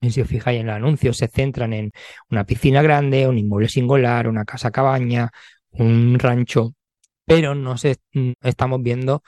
Y 0.00 0.10
si 0.10 0.20
os 0.20 0.28
fijáis 0.28 0.60
en 0.60 0.66
los 0.66 0.76
anuncios, 0.76 1.16
se 1.16 1.28
centran 1.28 1.72
en 1.72 1.92
una 2.28 2.44
piscina 2.44 2.82
grande, 2.82 3.28
un 3.28 3.38
inmueble 3.38 3.68
singular, 3.68 4.28
una 4.28 4.44
casa 4.44 4.70
cabaña, 4.72 5.30
un 5.70 6.18
rancho, 6.18 6.74
pero 7.24 7.54
no 7.54 7.78
se, 7.78 7.98
mm, 8.14 8.32
estamos 8.42 8.82
viendo 8.82 9.22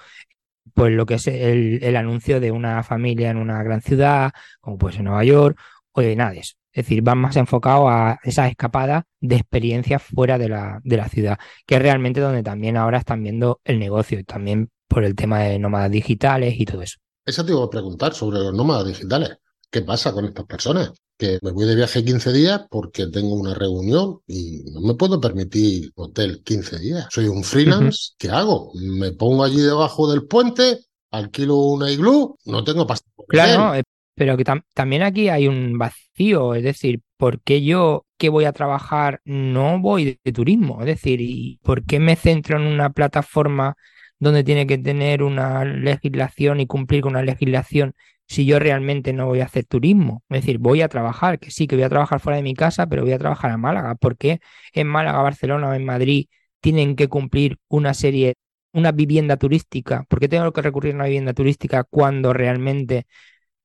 pues 0.75 0.93
lo 0.93 1.07
que 1.07 1.15
es 1.15 1.27
el, 1.29 1.83
el, 1.83 1.97
anuncio 1.97 2.41
de 2.41 2.51
una 2.51 2.83
familia 2.83 3.31
en 3.31 3.39
una 3.39 3.63
gran 3.63 3.81
ciudad, 3.83 4.33
como 4.61 4.79
puede 4.79 4.97
ser 4.97 5.05
Nueva 5.05 5.25
York, 5.25 5.59
o 5.97 6.01
de 6.03 6.15
nada 6.15 6.33
de 6.33 6.41
eso. 6.41 6.55
Es 6.73 6.85
decir, 6.85 7.03
van 7.03 7.19
más 7.19 7.37
enfocados 7.37 7.87
a 7.89 8.19
esas 8.23 8.51
escapadas 8.51 9.05
de 9.21 9.37
experiencias 9.37 10.03
fuera 10.03 10.37
de 10.37 10.51
la, 10.51 10.81
de 10.85 10.97
la 10.99 11.09
ciudad, 11.09 11.39
que 11.67 11.77
es 11.77 11.83
realmente 11.83 12.21
donde 12.21 12.43
también 12.43 12.77
ahora 12.77 12.99
están 12.99 13.23
viendo 13.23 13.61
el 13.65 13.79
negocio, 13.79 14.19
y 14.19 14.25
también 14.25 14.69
por 14.87 15.05
el 15.05 15.15
tema 15.15 15.41
de 15.41 15.59
nómadas 15.59 15.91
digitales 15.91 16.55
y 16.59 16.67
todo 16.67 16.83
eso. 16.83 16.99
Eso 17.25 17.45
te 17.45 17.53
iba 17.53 17.65
a 17.65 17.71
preguntar 17.71 18.15
sobre 18.15 18.39
los 18.41 18.53
nómadas 18.53 18.87
digitales. 18.87 19.39
¿Qué 19.71 19.83
pasa 19.83 20.13
con 20.13 20.27
estas 20.27 20.45
personas? 20.45 20.93
Que 21.19 21.39
me 21.41 21.51
voy 21.51 21.65
de 21.65 21.75
viaje 21.75 22.05
15 22.05 22.33
días 22.33 22.67
porque 22.71 23.07
tengo 23.07 23.35
una 23.35 23.55
reunión 23.55 24.19
y 24.27 24.63
no 24.71 24.81
me 24.83 24.95
puedo 24.95 25.19
permitir 25.19 25.91
hotel 25.95 26.43
15 26.45 26.79
días. 26.79 27.07
Soy 27.11 27.27
un 27.27 27.43
freelance. 27.43 28.13
¿Qué 28.19 28.29
hago? 28.29 28.71
Me 28.75 29.13
pongo 29.13 29.45
allí 29.45 29.63
debajo 29.63 30.11
del 30.11 30.27
puente, 30.27 30.85
alquilo 31.11 31.57
una 31.57 31.91
iglú, 31.91 32.37
no 32.45 32.65
tengo 32.65 32.87
pasta. 32.87 33.09
Claro, 33.29 33.83
pero 34.17 34.37
que 34.37 34.45
también 34.75 35.03
aquí 35.03 35.29
hay 35.29 35.47
un 35.49 35.79
vacío, 35.79 36.55
es 36.55 36.65
decir, 36.65 37.03
¿por 37.19 37.41
qué 37.43 37.63
yo 37.63 38.07
que 38.19 38.31
voy 38.31 38.47
a 38.47 38.53
trabajar 38.53 39.21
no 39.25 39.79
voy 39.81 40.19
de, 40.25 40.33
turismo? 40.33 40.81
Es 40.81 40.87
decir, 40.87 41.21
¿y 41.21 41.61
por 41.63 41.85
qué 41.85 42.01
me 42.01 42.17
centro 42.17 42.57
en 42.59 42.67
una 42.67 42.91
plataforma 42.91 43.77
donde 44.19 44.43
tiene 44.45 44.67
que 44.67 44.79
tener 44.79 45.23
una 45.23 45.65
legislación 45.67 46.61
y 46.61 46.67
cumplir 46.67 47.03
con 47.03 47.13
una 47.13 47.23
legislación 47.23 47.95
si 48.27 48.47
yo 48.47 48.59
realmente 48.59 49.13
no 49.13 49.27
voy 49.27 49.41
a 49.41 49.45
hacer 49.45 49.67
turismo? 49.67 50.23
Es 50.31 50.41
decir, 50.43 50.59
voy 50.59 50.81
a 50.83 50.89
trabajar, 50.89 51.39
que 51.39 51.51
sí, 51.51 51.67
que 51.67 51.77
voy 51.77 51.85
a 51.85 51.91
trabajar 51.91 52.21
fuera 52.21 52.39
de 52.39 52.43
mi 52.43 52.55
casa, 52.55 52.87
pero 52.87 53.03
voy 53.03 53.13
a 53.13 53.19
trabajar 53.19 53.51
a 53.51 53.59
Málaga. 53.59 53.97
¿Por 53.97 54.17
qué 54.17 54.41
en 54.73 54.87
Málaga, 54.89 55.21
Barcelona 55.23 55.69
o 55.69 55.75
en 55.75 55.85
Madrid 55.85 56.27
tienen 56.61 56.97
que 56.97 57.09
cumplir 57.09 57.59
una 57.69 57.95
serie 57.95 58.35
una 58.73 58.93
vivienda 58.93 59.37
turística, 59.39 60.05
¿por 60.09 60.21
qué 60.21 60.29
tengo 60.29 60.53
que 60.53 60.63
recurrir 60.63 60.93
a 60.93 60.97
una 60.97 61.05
vivienda 61.07 61.33
turística 61.33 61.85
cuando 61.85 62.33
realmente 62.35 63.07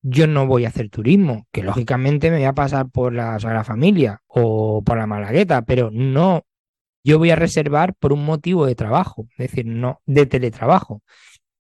yo 0.02 0.28
no 0.28 0.48
voy 0.48 0.66
a 0.66 0.70
hacer 0.70 0.90
turismo, 0.90 1.48
que 1.52 1.64
lógicamente 1.64 2.32
me 2.32 2.38
voy 2.38 2.46
a 2.46 2.54
pasar 2.54 2.90
por 2.90 3.14
la 3.14 3.40
Sagrada 3.40 3.64
Familia 3.64 4.22
o 4.28 4.84
por 4.84 4.98
la 4.98 5.08
Malagueta, 5.08 5.62
pero 5.64 5.90
no, 5.92 6.44
yo 7.04 7.20
voy 7.20 7.32
a 7.32 7.36
reservar 7.36 7.96
por 7.96 8.14
un 8.14 8.26
motivo 8.26 8.66
de 8.66 8.76
trabajo, 8.76 9.28
es 9.38 9.52
decir, 9.52 9.66
no 9.66 10.02
de 10.06 10.26
teletrabajo. 10.26 11.02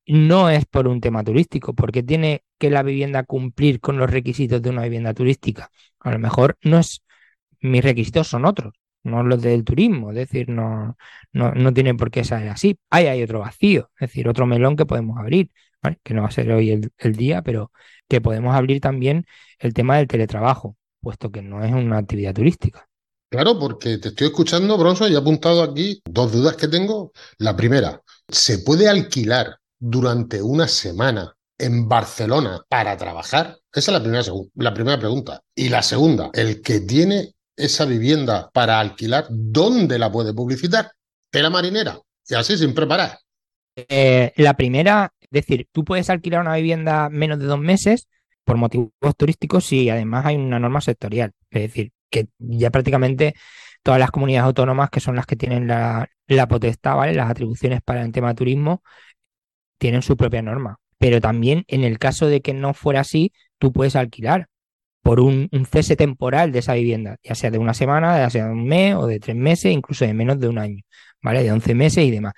No 0.07 0.49
es 0.49 0.65
por 0.65 0.87
un 0.87 1.01
tema 1.01 1.23
turístico, 1.23 1.73
porque 1.73 2.03
tiene 2.03 2.43
que 2.57 2.69
la 2.71 2.83
vivienda 2.83 3.23
cumplir 3.23 3.79
con 3.79 3.97
los 3.97 4.09
requisitos 4.09 4.61
de 4.61 4.69
una 4.69 4.83
vivienda 4.83 5.13
turística. 5.13 5.69
A 5.99 6.11
lo 6.11 6.19
mejor 6.19 6.57
no 6.63 6.79
es, 6.79 7.03
mis 7.61 7.83
requisitos 7.83 8.27
son 8.27 8.45
otros, 8.45 8.73
no 9.03 9.23
los 9.23 9.41
del 9.41 9.63
turismo, 9.63 10.11
es 10.11 10.17
decir, 10.17 10.49
no, 10.49 10.97
no, 11.33 11.53
no 11.53 11.73
tiene 11.73 11.95
por 11.95 12.11
qué 12.11 12.23
ser 12.23 12.49
así. 12.49 12.77
Ahí 12.89 13.07
hay 13.07 13.23
otro 13.23 13.39
vacío, 13.39 13.91
es 13.99 14.09
decir, 14.09 14.27
otro 14.27 14.45
melón 14.47 14.75
que 14.75 14.85
podemos 14.85 15.17
abrir, 15.19 15.51
que 16.03 16.13
no 16.13 16.23
va 16.23 16.27
a 16.29 16.31
ser 16.31 16.51
hoy 16.51 16.71
el, 16.71 16.91
el 16.97 17.15
día, 17.15 17.41
pero 17.41 17.71
que 18.11 18.19
podemos 18.19 18.53
abrir 18.53 18.81
también 18.81 19.25
el 19.57 19.73
tema 19.73 19.95
del 19.95 20.09
teletrabajo, 20.09 20.75
puesto 20.99 21.31
que 21.31 21.41
no 21.41 21.63
es 21.63 21.71
una 21.71 21.97
actividad 21.97 22.33
turística. 22.33 22.89
Claro, 23.31 23.57
porque 23.57 23.99
te 23.99 24.09
estoy 24.09 24.27
escuchando, 24.27 24.77
Bronson, 24.77 25.09
y 25.09 25.15
he 25.15 25.17
apuntado 25.17 25.63
aquí 25.63 26.01
dos 26.03 26.33
dudas 26.33 26.57
que 26.57 26.67
tengo. 26.67 27.13
La 27.37 27.55
primera, 27.55 28.01
¿se 28.27 28.59
puede 28.59 28.89
alquilar 28.89 29.55
durante 29.79 30.41
una 30.41 30.67
semana 30.67 31.33
en 31.57 31.87
Barcelona 31.87 32.61
para 32.67 32.97
trabajar? 32.97 33.57
Esa 33.73 33.91
es 33.91 33.97
la 33.97 34.03
primera, 34.03 34.23
la 34.55 34.73
primera 34.73 34.99
pregunta. 34.99 35.41
Y 35.55 35.69
la 35.69 35.81
segunda, 35.81 36.31
el 36.33 36.61
que 36.61 36.81
tiene 36.81 37.31
esa 37.55 37.85
vivienda 37.85 38.49
para 38.51 38.77
alquilar, 38.77 39.27
¿dónde 39.29 39.97
la 39.97 40.11
puede 40.11 40.33
publicitar? 40.33 40.91
la 41.31 41.49
marinera. 41.49 41.97
Y 42.27 42.33
así 42.33 42.57
sin 42.57 42.73
preparar. 42.73 43.17
Eh, 43.73 44.33
la 44.35 44.53
primera, 44.53 45.13
es 45.31 45.45
decir, 45.45 45.67
tú 45.71 45.85
puedes 45.85 46.09
alquilar 46.09 46.41
una 46.41 46.55
vivienda 46.55 47.09
menos 47.09 47.39
de 47.39 47.45
dos 47.45 47.59
meses 47.59 48.07
por 48.43 48.57
motivos 48.57 48.91
turísticos 49.17 49.71
y 49.71 49.89
además 49.89 50.25
hay 50.25 50.35
una 50.35 50.59
norma 50.59 50.81
sectorial. 50.81 51.31
Es 51.49 51.61
decir, 51.61 51.93
que 52.09 52.27
ya 52.37 52.69
prácticamente 52.69 53.33
todas 53.81 53.99
las 53.99 54.11
comunidades 54.11 54.47
autónomas 54.47 54.89
que 54.89 54.99
son 54.99 55.15
las 55.15 55.25
que 55.25 55.37
tienen 55.37 55.67
la, 55.67 56.09
potestad, 56.49 56.97
¿vale? 56.97 57.13
Las 57.13 57.29
atribuciones 57.29 57.81
para 57.81 58.01
el 58.03 58.11
tema 58.11 58.35
turismo 58.35 58.83
tienen 59.77 60.01
su 60.01 60.17
propia 60.17 60.41
norma. 60.41 60.79
Pero 60.97 61.21
también 61.21 61.63
en 61.67 61.83
el 61.83 61.97
caso 61.97 62.27
de 62.27 62.41
que 62.41 62.53
no 62.53 62.73
fuera 62.73 63.01
así, 63.01 63.31
tú 63.57 63.71
puedes 63.71 63.95
alquilar 63.95 64.47
por 65.01 65.19
un, 65.19 65.49
cese 65.69 65.95
temporal 65.95 66.51
de 66.51 66.59
esa 66.59 66.73
vivienda, 66.73 67.17
ya 67.23 67.35
sea 67.35 67.51
de 67.51 67.57
una 67.57 67.73
semana, 67.73 68.17
ya 68.17 68.29
sea 68.29 68.45
de 68.45 68.51
un 68.51 68.65
mes 68.65 68.95
o 68.95 69.07
de 69.07 69.19
tres 69.19 69.35
meses, 69.35 69.71
incluso 69.71 70.05
de 70.05 70.13
menos 70.13 70.39
de 70.39 70.47
un 70.47 70.59
año, 70.59 70.83
¿vale? 71.21 71.43
De 71.43 71.51
11 71.51 71.75
meses 71.75 72.03
y 72.05 72.11
demás. 72.11 72.33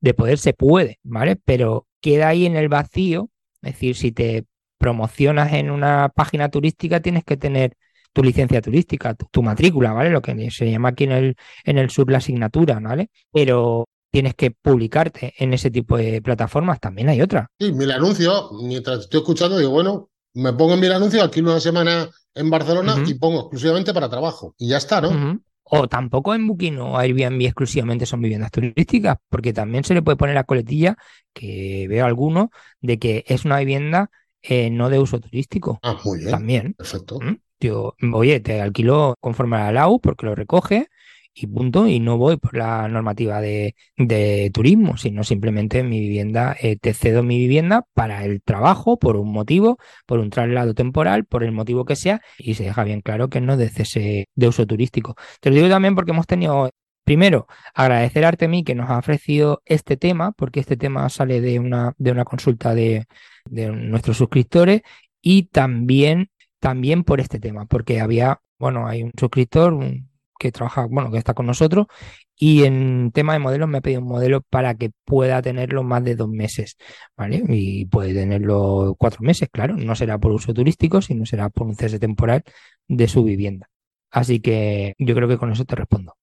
de 0.00 0.14
poder 0.14 0.38
se 0.38 0.52
puede, 0.52 0.98
¿vale? 1.02 1.36
Pero 1.36 1.86
queda 2.00 2.28
ahí 2.28 2.46
en 2.46 2.56
el 2.56 2.68
vacío, 2.68 3.30
es 3.62 3.72
decir, 3.72 3.96
si 3.96 4.12
te 4.12 4.44
promocionas 4.78 5.52
en 5.52 5.70
una 5.70 6.10
página 6.14 6.48
turística, 6.48 7.00
tienes 7.00 7.24
que 7.24 7.36
tener 7.36 7.76
tu 8.12 8.22
licencia 8.24 8.60
turística, 8.60 9.14
tu, 9.14 9.42
matrícula, 9.42 9.92
¿vale? 9.92 10.10
Lo 10.10 10.22
que 10.22 10.50
se 10.50 10.70
llama 10.70 10.90
aquí 10.90 11.04
en 11.04 11.12
el, 11.12 11.36
en 11.64 11.78
el 11.78 11.90
sur 11.90 12.10
la 12.10 12.18
asignatura, 12.18 12.80
¿vale? 12.80 13.10
Pero 13.32 13.86
tienes 14.10 14.34
que 14.34 14.50
publicarte 14.50 15.34
en 15.38 15.54
ese 15.54 15.70
tipo 15.70 15.96
de 15.96 16.20
plataformas, 16.20 16.80
también 16.80 17.08
hay 17.08 17.22
otra. 17.22 17.48
Sí, 17.58 17.72
mi 17.72 17.90
anuncio, 17.90 18.50
mientras 18.62 19.00
estoy 19.00 19.20
escuchando, 19.20 19.58
digo, 19.58 19.70
bueno, 19.70 20.09
me 20.34 20.52
pongo 20.52 20.74
en 20.74 20.80
mi 20.80 20.86
anuncio, 20.86 21.22
alquilo 21.22 21.50
una 21.50 21.60
semana 21.60 22.08
en 22.34 22.50
Barcelona 22.50 23.02
y 23.06 23.14
pongo 23.14 23.40
exclusivamente 23.40 23.92
para 23.92 24.08
trabajo. 24.08 24.54
Y 24.58 24.68
ya 24.68 24.76
está, 24.78 25.00
¿no? 25.00 25.40
O 25.72 25.86
tampoco 25.88 26.34
en 26.34 26.48
Booking 26.48 26.78
o 26.78 26.98
Airbnb 26.98 27.42
exclusivamente 27.42 28.04
son 28.04 28.20
viviendas 28.20 28.50
turísticas, 28.50 29.18
porque 29.28 29.52
también 29.52 29.84
se 29.84 29.94
le 29.94 30.02
puede 30.02 30.16
poner 30.16 30.34
la 30.34 30.44
coletilla, 30.44 30.96
que 31.32 31.86
veo 31.88 32.04
algunos, 32.06 32.48
de 32.80 32.98
que 32.98 33.24
es 33.28 33.44
una 33.44 33.60
vivienda 33.60 34.10
eh, 34.42 34.70
no 34.70 34.88
de 34.88 34.98
uso 34.98 35.20
turístico. 35.20 35.78
Ah, 35.82 35.96
muy 36.04 36.18
bien. 36.18 36.30
También. 36.30 36.74
Perfecto. 36.74 37.18
Yo, 37.60 37.94
oye, 38.12 38.40
te 38.40 38.60
alquilo 38.60 39.14
conforme 39.20 39.56
a 39.56 39.64
la 39.66 39.72
LAU 39.72 40.00
porque 40.00 40.26
lo 40.26 40.34
recoge 40.34 40.88
y 41.42 41.46
punto, 41.46 41.86
y 41.86 42.00
no 42.00 42.18
voy 42.18 42.36
por 42.36 42.56
la 42.56 42.88
normativa 42.88 43.40
de, 43.40 43.74
turismo, 44.52 44.96
sino 44.96 45.24
simplemente 45.24 45.82
mi 45.82 46.00
vivienda, 46.00 46.56
eh, 46.60 46.76
te 46.76 46.94
cedo 46.94 47.22
mi 47.22 47.38
vivienda 47.38 47.86
para 47.94 48.24
el 48.24 48.42
trabajo, 48.42 48.98
por 48.98 49.16
un 49.16 49.32
motivo, 49.32 49.78
por 50.06 50.18
un 50.18 50.30
traslado 50.30 50.74
temporal, 50.74 51.24
por 51.24 51.44
el 51.44 51.52
motivo 51.52 51.84
que 51.84 51.96
sea, 51.96 52.20
y 52.38 52.54
se 52.54 52.64
deja 52.64 52.84
bien 52.84 53.00
claro 53.00 53.28
que 53.28 53.40
no 53.40 53.56
de 53.56 53.68
cese 53.68 54.28
de 54.34 54.48
uso 54.48 54.66
turístico. 54.66 55.16
Te 55.40 55.50
lo 55.50 55.56
digo 55.56 55.68
también 55.68 55.94
porque 55.94 56.12
hemos 56.12 56.26
tenido 56.26 56.70
Primero, 57.04 57.48
agradecer 57.74 58.24
a 58.24 58.28
Artemi 58.28 58.62
que 58.62 58.76
nos 58.76 58.88
ha 58.88 58.98
ofrecido 58.98 59.62
este 59.64 59.96
tema, 59.96 60.30
porque 60.32 60.60
este 60.60 60.76
tema 60.76 61.08
sale 61.08 61.40
de 61.40 61.58
una, 61.58 61.92
de 61.98 62.12
una 62.12 62.24
consulta 62.24 62.72
de, 62.74 63.06
de 63.46 63.68
nuestros 63.72 64.16
suscriptores 64.18 64.82
y 65.20 65.44
también, 65.44 66.30
también 66.60 67.04
por 67.04 67.20
este 67.20 67.40
tema, 67.40 67.66
porque 67.66 68.00
había, 68.00 68.40
bueno, 68.58 68.86
hay 68.86 69.02
un 69.02 69.12
suscriptor, 69.18 69.72
un, 69.72 70.09
que 70.40 70.50
trabaja, 70.50 70.86
bueno, 70.90 71.12
que 71.12 71.18
está 71.18 71.34
con 71.34 71.46
nosotros, 71.46 71.86
y 72.34 72.64
en 72.64 73.12
tema 73.12 73.34
de 73.34 73.38
modelos 73.40 73.68
me 73.68 73.78
ha 73.78 73.80
pedido 73.82 74.00
un 74.00 74.08
modelo 74.08 74.40
para 74.40 74.74
que 74.74 74.90
pueda 75.04 75.42
tenerlo 75.42 75.82
más 75.82 76.02
de 76.02 76.16
dos 76.16 76.28
meses, 76.30 76.78
¿vale? 77.14 77.42
Y 77.46 77.84
puede 77.84 78.14
tenerlo 78.14 78.96
cuatro 78.98 79.20
meses, 79.22 79.50
claro, 79.52 79.76
no 79.76 79.94
será 79.94 80.18
por 80.18 80.32
uso 80.32 80.54
turístico, 80.54 81.02
sino 81.02 81.26
será 81.26 81.50
por 81.50 81.66
un 81.66 81.76
cese 81.76 81.98
temporal 81.98 82.42
de 82.88 83.06
su 83.06 83.22
vivienda. 83.22 83.68
Así 84.10 84.40
que 84.40 84.94
yo 84.98 85.14
creo 85.14 85.28
que 85.28 85.36
con 85.36 85.52
eso 85.52 85.66
te 85.66 85.76
respondo. 85.76 86.14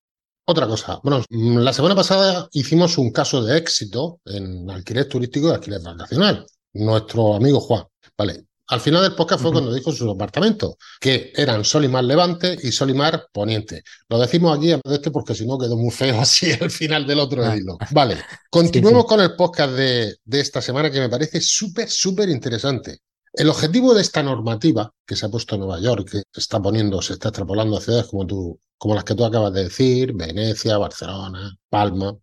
Otra 0.46 0.66
cosa, 0.66 1.00
bueno, 1.04 1.24
la 1.30 1.74
semana 1.74 1.94
pasada 1.94 2.50
hicimos 2.54 2.98
un 2.98 3.12
caso 3.12 3.44
de 3.44 3.58
éxito 3.58 4.20
en 4.26 4.70
alquiler 4.72 5.08
turístico 5.08 5.50
y 5.50 5.52
alquiler 5.52 5.82
vacacional. 5.84 6.46
Nuestro 6.74 7.36
amigo 7.36 7.60
Juan, 7.60 7.84
¿vale? 8.18 8.46
Al 8.70 8.82
final 8.82 9.02
del 9.02 9.16
podcast 9.16 9.42
fue 9.42 9.54
cuando 9.54 9.74
dijo 9.74 9.94
sus 9.94 10.14
apartamentos, 10.14 10.76
que 11.00 11.32
eran 11.36 11.64
Solimar 11.64 12.04
Levante 12.04 12.58
y 12.62 12.72
Solimar 12.72 13.28
Poniente. 13.32 13.84
Lo 14.10 14.20
decimos 14.20 14.58
aquí 14.58 14.68
de 14.68 14.82
este 14.96 15.10
porque 15.10 15.34
si 15.34 15.46
no 15.46 15.58
quedó 15.58 15.78
muy 15.78 15.92
feo 15.92 16.20
así 16.22 16.52
al 16.52 16.70
final 16.70 17.08
del 17.08 17.20
otro 17.20 17.56
hilo. 17.56 17.78
Ah. 17.80 17.88
Vale, 17.92 18.18
continuemos 18.50 19.06
con 19.06 19.22
el 19.22 19.36
podcast 19.36 19.74
de, 19.74 20.18
de 20.24 20.40
esta 20.40 20.62
semana 20.62 20.92
que 20.92 21.00
me 21.00 21.10
parece 21.10 21.40
súper, 21.40 21.90
súper 21.90 22.28
interesante. 22.28 23.00
El 23.32 23.50
objetivo 23.50 23.94
de 23.94 24.02
esta 24.02 24.22
normativa 24.22 24.92
que 25.06 25.16
se 25.16 25.26
ha 25.26 25.30
puesto 25.30 25.56
en 25.56 25.62
Nueva 25.62 25.80
York, 25.80 26.10
que 26.10 26.18
se 26.18 26.40
está 26.42 26.62
poniendo, 26.62 27.02
se 27.02 27.14
está 27.14 27.30
extrapolando 27.30 27.78
a 27.78 27.82
ciudades 27.82 28.08
como, 28.08 28.26
tú, 28.26 28.60
como 28.78 28.96
las 28.96 29.04
que 29.04 29.16
tú 29.16 29.24
acabas 29.24 29.54
de 29.54 29.66
decir, 29.66 30.14
Venecia, 30.14 30.78
Barcelona, 30.78 31.56
Palma, 31.70 32.18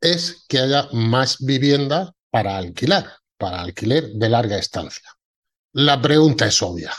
es 0.00 0.44
que 0.48 0.58
haya 0.58 0.88
más 0.92 1.38
vivienda 1.40 2.12
para 2.30 2.58
alquilar, 2.58 3.06
para 3.38 3.62
alquiler 3.62 4.10
de 4.10 4.28
larga 4.28 4.58
estancia. 4.58 5.08
La 5.72 6.00
pregunta 6.00 6.46
es 6.46 6.60
obvia. 6.62 6.92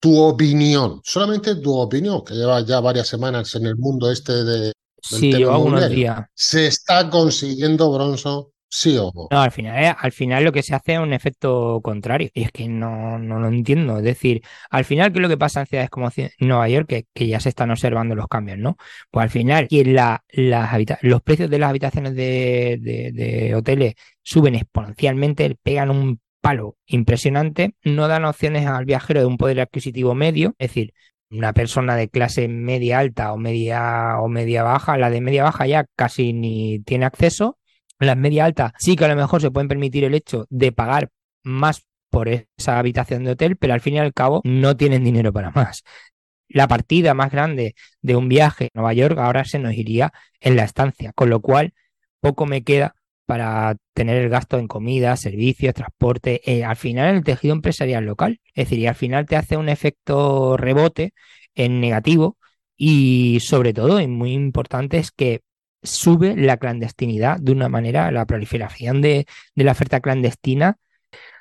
Tu 0.00 0.18
opinión, 0.18 1.00
solamente 1.02 1.56
tu 1.56 1.74
opinión, 1.74 2.22
que 2.24 2.34
lleva 2.34 2.60
ya 2.60 2.80
varias 2.80 3.08
semanas 3.08 3.54
en 3.54 3.66
el 3.66 3.76
mundo 3.76 4.10
este 4.10 4.44
de... 4.44 4.72
Sí, 5.00 5.30
yo 5.32 5.58
unos 5.58 5.88
días. 5.90 6.26
¿Se 6.34 6.66
está 6.66 7.10
consiguiendo, 7.10 7.92
Bronson? 7.92 8.46
¿Sí 8.68 8.98
o 8.98 9.12
no? 9.14 9.28
No, 9.30 9.40
al 9.40 9.52
final, 9.52 9.84
eh, 9.84 9.94
al 9.96 10.10
final 10.10 10.42
lo 10.42 10.50
que 10.50 10.62
se 10.62 10.74
hace 10.74 10.94
es 10.94 10.98
un 10.98 11.12
efecto 11.12 11.80
contrario. 11.82 12.28
Y 12.34 12.42
es 12.42 12.50
que 12.50 12.68
no, 12.68 13.18
no 13.18 13.38
lo 13.38 13.48
entiendo. 13.48 13.98
Es 13.98 14.02
decir, 14.04 14.42
al 14.68 14.84
final, 14.84 15.12
¿qué 15.12 15.18
es 15.18 15.22
lo 15.22 15.28
que 15.28 15.36
pasa 15.36 15.60
en 15.60 15.66
ciudades 15.66 15.90
como 15.90 16.10
Nueva 16.40 16.68
York? 16.68 16.88
Que, 16.88 17.06
que 17.14 17.28
ya 17.28 17.38
se 17.38 17.50
están 17.50 17.70
observando 17.70 18.14
los 18.14 18.26
cambios, 18.26 18.58
¿no? 18.58 18.76
Pues 19.10 19.24
al 19.24 19.30
final, 19.30 19.68
la, 19.70 20.24
las 20.32 20.70
los 21.02 21.22
precios 21.22 21.50
de 21.50 21.58
las 21.58 21.70
habitaciones 21.70 22.16
de, 22.16 22.78
de 23.14 23.54
hoteles 23.54 23.94
suben 24.22 24.56
exponencialmente, 24.56 25.56
pegan 25.62 25.90
un 25.90 26.20
palo 26.44 26.76
impresionante, 26.84 27.74
no 27.84 28.06
dan 28.06 28.26
opciones 28.26 28.66
al 28.66 28.84
viajero 28.84 29.20
de 29.20 29.26
un 29.26 29.38
poder 29.38 29.62
adquisitivo 29.62 30.14
medio, 30.14 30.54
es 30.58 30.68
decir, 30.68 30.92
una 31.30 31.54
persona 31.54 31.96
de 31.96 32.10
clase 32.10 32.48
media 32.48 32.98
alta 32.98 33.32
o 33.32 33.38
media 33.38 34.18
o 34.20 34.28
media 34.28 34.62
baja, 34.62 34.98
la 34.98 35.08
de 35.08 35.22
media 35.22 35.44
baja 35.44 35.66
ya 35.66 35.86
casi 35.96 36.34
ni 36.34 36.80
tiene 36.80 37.06
acceso, 37.06 37.58
las 37.98 38.18
media 38.18 38.44
alta 38.44 38.74
sí 38.78 38.94
que 38.94 39.06
a 39.06 39.08
lo 39.08 39.16
mejor 39.16 39.40
se 39.40 39.50
pueden 39.50 39.68
permitir 39.68 40.04
el 40.04 40.14
hecho 40.14 40.44
de 40.50 40.70
pagar 40.70 41.08
más 41.44 41.86
por 42.10 42.28
esa 42.28 42.78
habitación 42.78 43.24
de 43.24 43.30
hotel, 43.30 43.56
pero 43.56 43.72
al 43.72 43.80
fin 43.80 43.94
y 43.94 43.98
al 44.00 44.12
cabo 44.12 44.42
no 44.44 44.76
tienen 44.76 45.02
dinero 45.02 45.32
para 45.32 45.50
más. 45.50 45.82
La 46.46 46.68
partida 46.68 47.14
más 47.14 47.32
grande 47.32 47.74
de 48.02 48.16
un 48.16 48.28
viaje 48.28 48.66
a 48.66 48.68
Nueva 48.74 48.92
York 48.92 49.16
ahora 49.18 49.46
se 49.46 49.58
nos 49.58 49.72
iría 49.72 50.12
en 50.40 50.56
la 50.56 50.64
estancia, 50.64 51.14
con 51.14 51.30
lo 51.30 51.40
cual 51.40 51.72
poco 52.20 52.44
me 52.44 52.64
queda 52.64 52.96
para 53.26 53.76
tener 53.94 54.16
el 54.22 54.28
gasto 54.28 54.58
en 54.58 54.68
comida, 54.68 55.16
servicios, 55.16 55.74
transporte, 55.74 56.40
eh, 56.44 56.64
al 56.64 56.76
final 56.76 57.16
el 57.16 57.24
tejido 57.24 57.54
empresarial 57.54 58.04
local. 58.04 58.40
Es 58.54 58.66
decir, 58.66 58.78
y 58.80 58.86
al 58.86 58.94
final 58.94 59.26
te 59.26 59.36
hace 59.36 59.56
un 59.56 59.68
efecto 59.68 60.56
rebote 60.56 61.14
en 61.54 61.80
negativo 61.80 62.36
y 62.76 63.38
sobre 63.40 63.72
todo, 63.72 64.00
y 64.00 64.06
muy 64.08 64.32
importante, 64.32 64.98
es 64.98 65.10
que 65.12 65.40
sube 65.82 66.36
la 66.36 66.56
clandestinidad 66.56 67.38
de 67.40 67.52
una 67.52 67.68
manera, 67.68 68.10
la 68.10 68.26
proliferación 68.26 69.02
de, 69.02 69.26
de 69.54 69.64
la 69.64 69.72
oferta 69.72 70.00
clandestina 70.00 70.78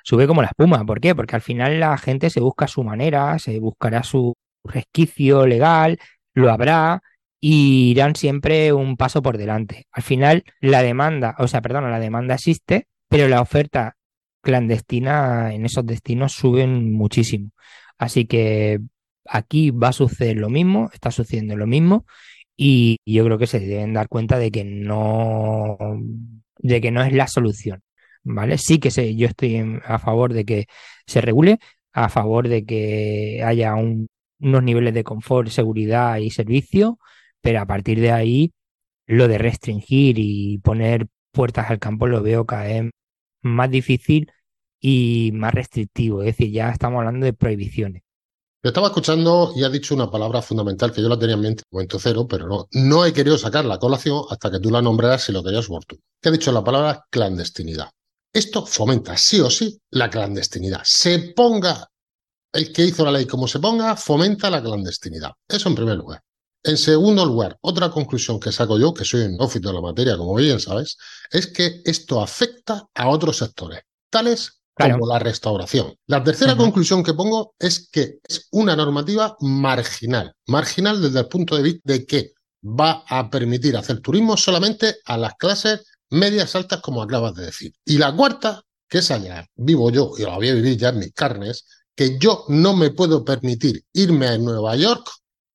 sube 0.04 0.28
como 0.28 0.42
la 0.42 0.50
espuma. 0.50 0.86
¿Por 0.86 1.00
qué? 1.00 1.16
Porque 1.16 1.36
al 1.36 1.42
final 1.42 1.80
la 1.80 1.98
gente 1.98 2.30
se 2.30 2.40
busca 2.40 2.68
su 2.68 2.84
manera, 2.84 3.40
se 3.40 3.60
buscará 3.60 4.04
su 4.04 4.36
resquicio 4.64 5.46
legal, 5.48 5.98
lo 6.34 6.52
habrá, 6.52 7.02
y 7.46 7.92
irán 7.92 8.16
siempre 8.16 8.72
un 8.72 8.96
paso 8.96 9.22
por 9.22 9.38
delante. 9.38 9.88
Al 9.92 10.02
final, 10.02 10.46
la 10.62 10.82
demanda, 10.82 11.36
o 11.40 11.48
sea, 11.50 11.62
perdón, 11.62 11.92
la 11.92 12.00
demanda 12.00 12.36
existe, 12.36 12.88
pero 13.10 13.28
la 13.28 13.42
oferta 13.42 13.98
clandestina 14.42 15.54
en 15.54 15.66
esos 15.66 15.86
destinos 15.86 16.32
suben 16.32 16.94
muchísimo. 16.94 17.52
Así 17.98 18.28
que 18.28 18.80
aquí 19.26 19.72
va 19.72 19.90
a 19.90 19.92
suceder 19.92 20.38
lo 20.38 20.50
mismo, 20.50 20.90
está 20.94 21.12
sucediendo 21.12 21.58
lo 21.58 21.68
mismo, 21.68 22.06
y 22.56 23.00
yo 23.06 23.26
creo 23.26 23.38
que 23.38 23.48
se 23.48 23.60
deben 23.60 23.92
dar 23.94 24.08
cuenta 24.08 24.40
de 24.40 24.50
que 24.50 24.64
no, 24.64 25.78
de 26.60 26.80
que 26.80 26.92
no 26.92 27.04
es 27.04 27.12
la 27.12 27.28
solución. 27.28 27.82
¿Vale? 28.24 28.58
Sí 28.58 28.80
que 28.80 28.90
sé, 28.90 29.18
yo 29.18 29.28
estoy 29.28 29.82
a 29.84 30.00
favor 30.00 30.32
de 30.32 30.46
que 30.46 30.68
se 31.06 31.20
regule, 31.20 31.60
a 31.92 32.08
favor 32.08 32.48
de 32.48 32.64
que 32.66 33.42
haya 33.46 33.76
unos 33.76 34.64
niveles 34.64 34.94
de 34.94 35.04
confort, 35.04 35.50
seguridad 35.50 36.20
y 36.20 36.30
servicio, 36.30 37.00
pero 37.44 37.60
a 37.60 37.66
partir 37.68 38.00
de 38.00 38.12
ahí 38.12 38.52
lo 39.06 39.28
de 39.28 39.38
restringir 39.38 40.16
y 40.18 40.58
poner 40.60 41.08
puertas 41.32 41.70
al 41.70 41.80
campo 41.80 42.08
lo 42.08 42.24
veo 42.24 42.46
cada 42.46 42.64
vez 42.64 42.90
más 43.42 43.70
difícil 43.70 44.32
y 44.80 45.32
más 45.34 45.54
restrictivo, 45.54 46.22
es 46.22 46.28
decir, 46.28 46.52
ya 46.52 46.70
estamos 46.70 47.00
hablando 47.00 47.26
de 47.26 47.34
prohibiciones. 47.34 48.02
Te 48.62 48.70
estaba 48.70 48.88
escuchando 48.88 49.52
y 49.56 49.64
has 49.64 49.72
dicho 49.74 49.94
una 49.94 50.10
palabra 50.10 50.42
fundamental 50.42 50.94
que 50.94 51.02
yo 51.02 51.10
la 51.10 51.20
tenía 51.20 51.36
en 51.36 51.42
mente 51.42 51.64
en 51.64 51.76
momento 51.76 52.00
cero, 52.00 52.26
pero 52.30 52.48
no, 52.48 52.68
no 52.72 53.06
he 53.06 53.12
querido 53.12 53.38
sacar 53.38 53.66
la 53.66 53.78
colación 53.78 54.24
hasta 54.30 54.50
que 54.50 54.60
tú 54.60 54.72
la 54.72 54.82
nombraras 54.82 55.28
y 55.28 55.34
lo 55.34 55.44
querías 55.44 55.68
oportuno. 55.68 56.02
Que 56.22 56.30
ha 56.30 56.32
dicho 56.32 56.52
la 56.54 56.64
palabra 56.64 57.06
clandestinidad. 57.10 57.90
Esto 58.32 58.66
fomenta 58.66 59.18
sí 59.18 59.42
o 59.42 59.50
sí 59.50 59.78
la 59.92 60.10
clandestinidad. 60.10 60.82
Se 60.86 61.34
ponga 61.36 61.90
el 62.54 62.72
que 62.72 62.86
hizo 62.86 63.04
la 63.04 63.12
ley 63.12 63.26
como 63.26 63.50
se 63.50 63.60
ponga, 63.60 63.98
fomenta 63.98 64.50
la 64.50 64.64
clandestinidad. 64.64 65.32
Eso 65.46 65.68
en 65.68 65.76
primer 65.76 65.98
lugar. 65.98 66.22
En 66.64 66.78
segundo 66.78 67.26
lugar, 67.26 67.58
otra 67.62 67.90
conclusión 67.90 68.40
que 68.40 68.52
saco 68.52 68.80
yo, 68.80 68.94
que 68.94 69.04
soy 69.04 69.22
un 69.22 69.36
ófito 69.40 69.68
de 69.68 69.76
la 69.76 69.82
materia, 69.82 70.18
como 70.18 70.36
bien 70.36 70.62
sabes, 70.62 70.98
es 71.30 71.48
que 71.48 71.82
esto 71.84 72.22
afecta 72.22 72.88
a 72.96 73.10
otros 73.10 73.38
sectores, 73.38 73.82
tales 74.10 74.62
como 74.76 75.06
la 75.06 75.20
restauración. 75.20 75.94
La 76.08 76.24
tercera 76.24 76.56
conclusión 76.56 77.04
que 77.04 77.14
pongo 77.14 77.54
es 77.60 77.90
que 77.92 78.20
es 78.28 78.48
una 78.52 78.76
normativa 78.76 79.36
marginal. 79.42 80.34
Marginal 80.48 81.02
desde 81.02 81.20
el 81.20 81.28
punto 81.28 81.56
de 81.56 81.64
vista 81.64 81.82
de 81.84 82.06
que 82.06 82.32
va 82.64 83.04
a 83.08 83.30
permitir 83.30 83.76
hacer 83.76 84.00
turismo 84.00 84.38
solamente 84.38 84.96
a 85.06 85.18
las 85.18 85.36
clases 85.36 85.84
medias 86.10 86.56
altas, 86.56 86.80
como 86.82 87.02
acabas 87.02 87.36
de 87.36 87.46
decir. 87.46 87.74
Y 87.86 87.98
la 87.98 88.16
cuarta, 88.16 88.62
que 88.88 89.00
es 89.00 89.12
allá, 89.12 89.46
vivo 89.56 89.92
yo 89.92 90.12
y 90.18 90.24
lo 90.24 90.36
voy 90.36 90.50
a 90.50 90.54
vivir 90.54 90.78
ya 90.78 90.90
en 90.90 91.00
mis 91.00 91.14
carnes, 91.14 91.66
que 91.96 92.18
yo 92.18 92.46
no 92.48 92.76
me 92.76 92.92
puedo 92.92 93.26
permitir 93.26 93.84
irme 93.94 94.28
a 94.28 94.38
Nueva 94.38 94.76
York 94.76 95.08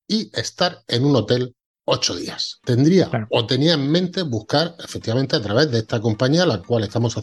y 0.09 0.29
estar 0.37 0.83
en 0.89 1.05
un 1.05 1.15
hotel 1.15 1.55
ocho 1.85 2.15
días. 2.15 2.59
Tendría 2.65 3.09
o 3.31 3.45
tenía 3.45 3.73
en 3.73 3.89
mente 3.89 4.23
buscar 4.23 4.75
efectivamente 4.83 5.35
a 5.35 5.41
través 5.41 5.71
de 5.71 5.79
esta 5.79 6.01
compañía 6.01 6.43
a 6.43 6.47
la 6.47 6.61
cual 6.61 6.83
estamos 6.83 7.15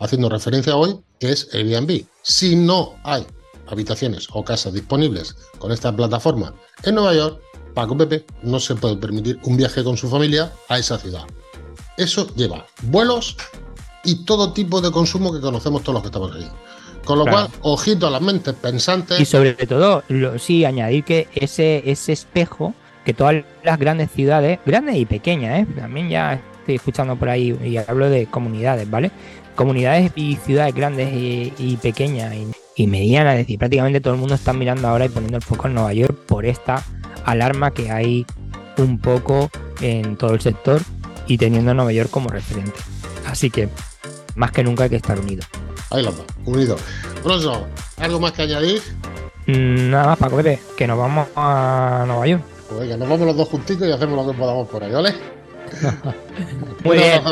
haciendo 0.00 0.28
referencia 0.28 0.76
hoy, 0.76 0.98
que 1.20 1.30
es 1.30 1.48
Airbnb. 1.54 2.04
Si 2.22 2.56
no 2.56 2.96
hay 3.04 3.24
habitaciones 3.68 4.26
o 4.32 4.44
casas 4.44 4.72
disponibles 4.72 5.36
con 5.58 5.70
esta 5.70 5.94
plataforma 5.94 6.54
en 6.82 6.96
Nueva 6.96 7.14
York, 7.14 7.40
Paco 7.74 7.96
Pepe 7.96 8.24
no 8.42 8.60
se 8.60 8.74
puede 8.74 8.96
permitir 8.96 9.38
un 9.44 9.56
viaje 9.56 9.82
con 9.84 9.96
su 9.96 10.08
familia 10.08 10.52
a 10.68 10.78
esa 10.78 10.98
ciudad. 10.98 11.24
Eso 11.96 12.26
lleva 12.34 12.66
vuelos 12.82 13.36
y 14.04 14.24
todo 14.24 14.52
tipo 14.52 14.80
de 14.80 14.90
consumo 14.90 15.32
que 15.32 15.40
conocemos 15.40 15.82
todos 15.82 15.94
los 15.94 16.02
que 16.02 16.08
estamos 16.08 16.34
ahí. 16.36 16.50
Con 17.04 17.18
lo 17.18 17.26
cual, 17.26 17.48
ojito 17.62 18.06
a 18.06 18.10
las 18.10 18.22
mentes 18.22 18.54
pensantes. 18.54 19.20
Y 19.20 19.24
sobre 19.24 19.54
todo, 19.66 20.02
sí, 20.38 20.64
añadir 20.64 21.04
que 21.04 21.28
ese, 21.34 21.82
ese 21.84 22.12
espejo 22.12 22.74
que 23.04 23.14
todas 23.14 23.44
las 23.62 23.78
grandes 23.78 24.10
ciudades, 24.10 24.58
grandes 24.64 24.96
y 24.96 25.04
pequeñas, 25.04 25.60
¿eh? 25.60 25.66
también 25.76 26.08
ya 26.08 26.40
estoy 26.60 26.76
escuchando 26.76 27.16
por 27.16 27.28
ahí 27.28 27.56
y 27.62 27.76
hablo 27.76 28.08
de 28.08 28.26
comunidades, 28.26 28.90
¿vale? 28.90 29.10
Comunidades 29.54 30.10
y 30.16 30.36
ciudades 30.36 30.74
grandes 30.74 31.10
y, 31.12 31.78
pequeñas 31.80 32.34
y, 32.76 32.86
medianas, 32.86 33.34
es 33.34 33.40
decir, 33.40 33.58
prácticamente 33.58 34.00
todo 34.00 34.14
el 34.14 34.20
mundo 34.20 34.34
está 34.34 34.52
mirando 34.52 34.88
ahora 34.88 35.04
y 35.04 35.10
poniendo 35.10 35.36
el 35.36 35.42
foco 35.42 35.68
en 35.68 35.74
Nueva 35.74 35.92
York 35.92 36.18
por 36.26 36.46
esta 36.46 36.82
alarma 37.24 37.70
que 37.70 37.90
hay 37.90 38.26
un 38.78 38.98
poco 38.98 39.50
en 39.80 40.16
todo 40.16 40.34
el 40.34 40.40
sector 40.40 40.80
y 41.28 41.38
teniendo 41.38 41.70
a 41.70 41.74
Nueva 41.74 41.92
York 41.92 42.10
como 42.10 42.30
referente. 42.30 42.78
Así 43.26 43.50
que 43.50 43.68
más 44.34 44.50
que 44.50 44.64
nunca 44.64 44.84
hay 44.84 44.90
que 44.90 44.96
estar 44.96 45.20
unidos. 45.20 45.46
Ahí 45.90 46.02
lo 46.02 46.12
va, 46.12 46.24
unidos. 46.46 46.80
Bronzo, 47.22 47.66
¿algo 47.98 48.20
más 48.20 48.32
que 48.32 48.42
añadir? 48.42 48.82
Mm, 49.46 49.90
nada 49.90 50.06
más, 50.08 50.18
Paco 50.18 50.36
Pepe, 50.36 50.60
que 50.76 50.86
nos 50.86 50.98
vamos 50.98 51.28
a 51.36 52.04
Nueva 52.06 52.26
York. 52.26 52.42
Pues 52.68 52.80
venga, 52.80 52.96
nos 52.96 53.08
vamos 53.08 53.26
los 53.26 53.36
dos 53.36 53.48
juntitos 53.48 53.86
y 53.86 53.92
hacemos 53.92 54.24
lo 54.24 54.32
que 54.32 54.38
podamos 54.38 54.68
por 54.68 54.82
ahí, 54.82 54.92
¿vale? 54.92 55.14
Muy 56.84 56.98
bien. 56.98 57.22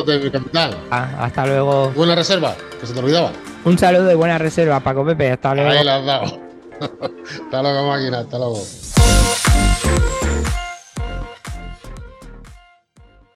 Ah, 0.91 1.09
hasta 1.21 1.47
luego. 1.47 1.91
Buena 1.91 2.15
reserva, 2.15 2.55
que 2.81 2.87
se 2.87 2.93
te 2.93 3.01
olvidaba. 3.01 3.33
Un 3.65 3.79
saludo 3.79 4.11
y 4.11 4.15
buena 4.15 4.39
reserva, 4.39 4.81
Paco 4.81 5.05
Pepe. 5.05 5.33
Hasta 5.33 5.55
luego. 5.55 5.71
Ahí 5.71 5.85
la 5.85 5.97
has 5.97 6.05
dado. 6.05 6.39
hasta 7.45 7.63
luego, 7.63 7.89
máquina. 7.89 8.19
Hasta 8.21 8.39
luego. 8.39 8.63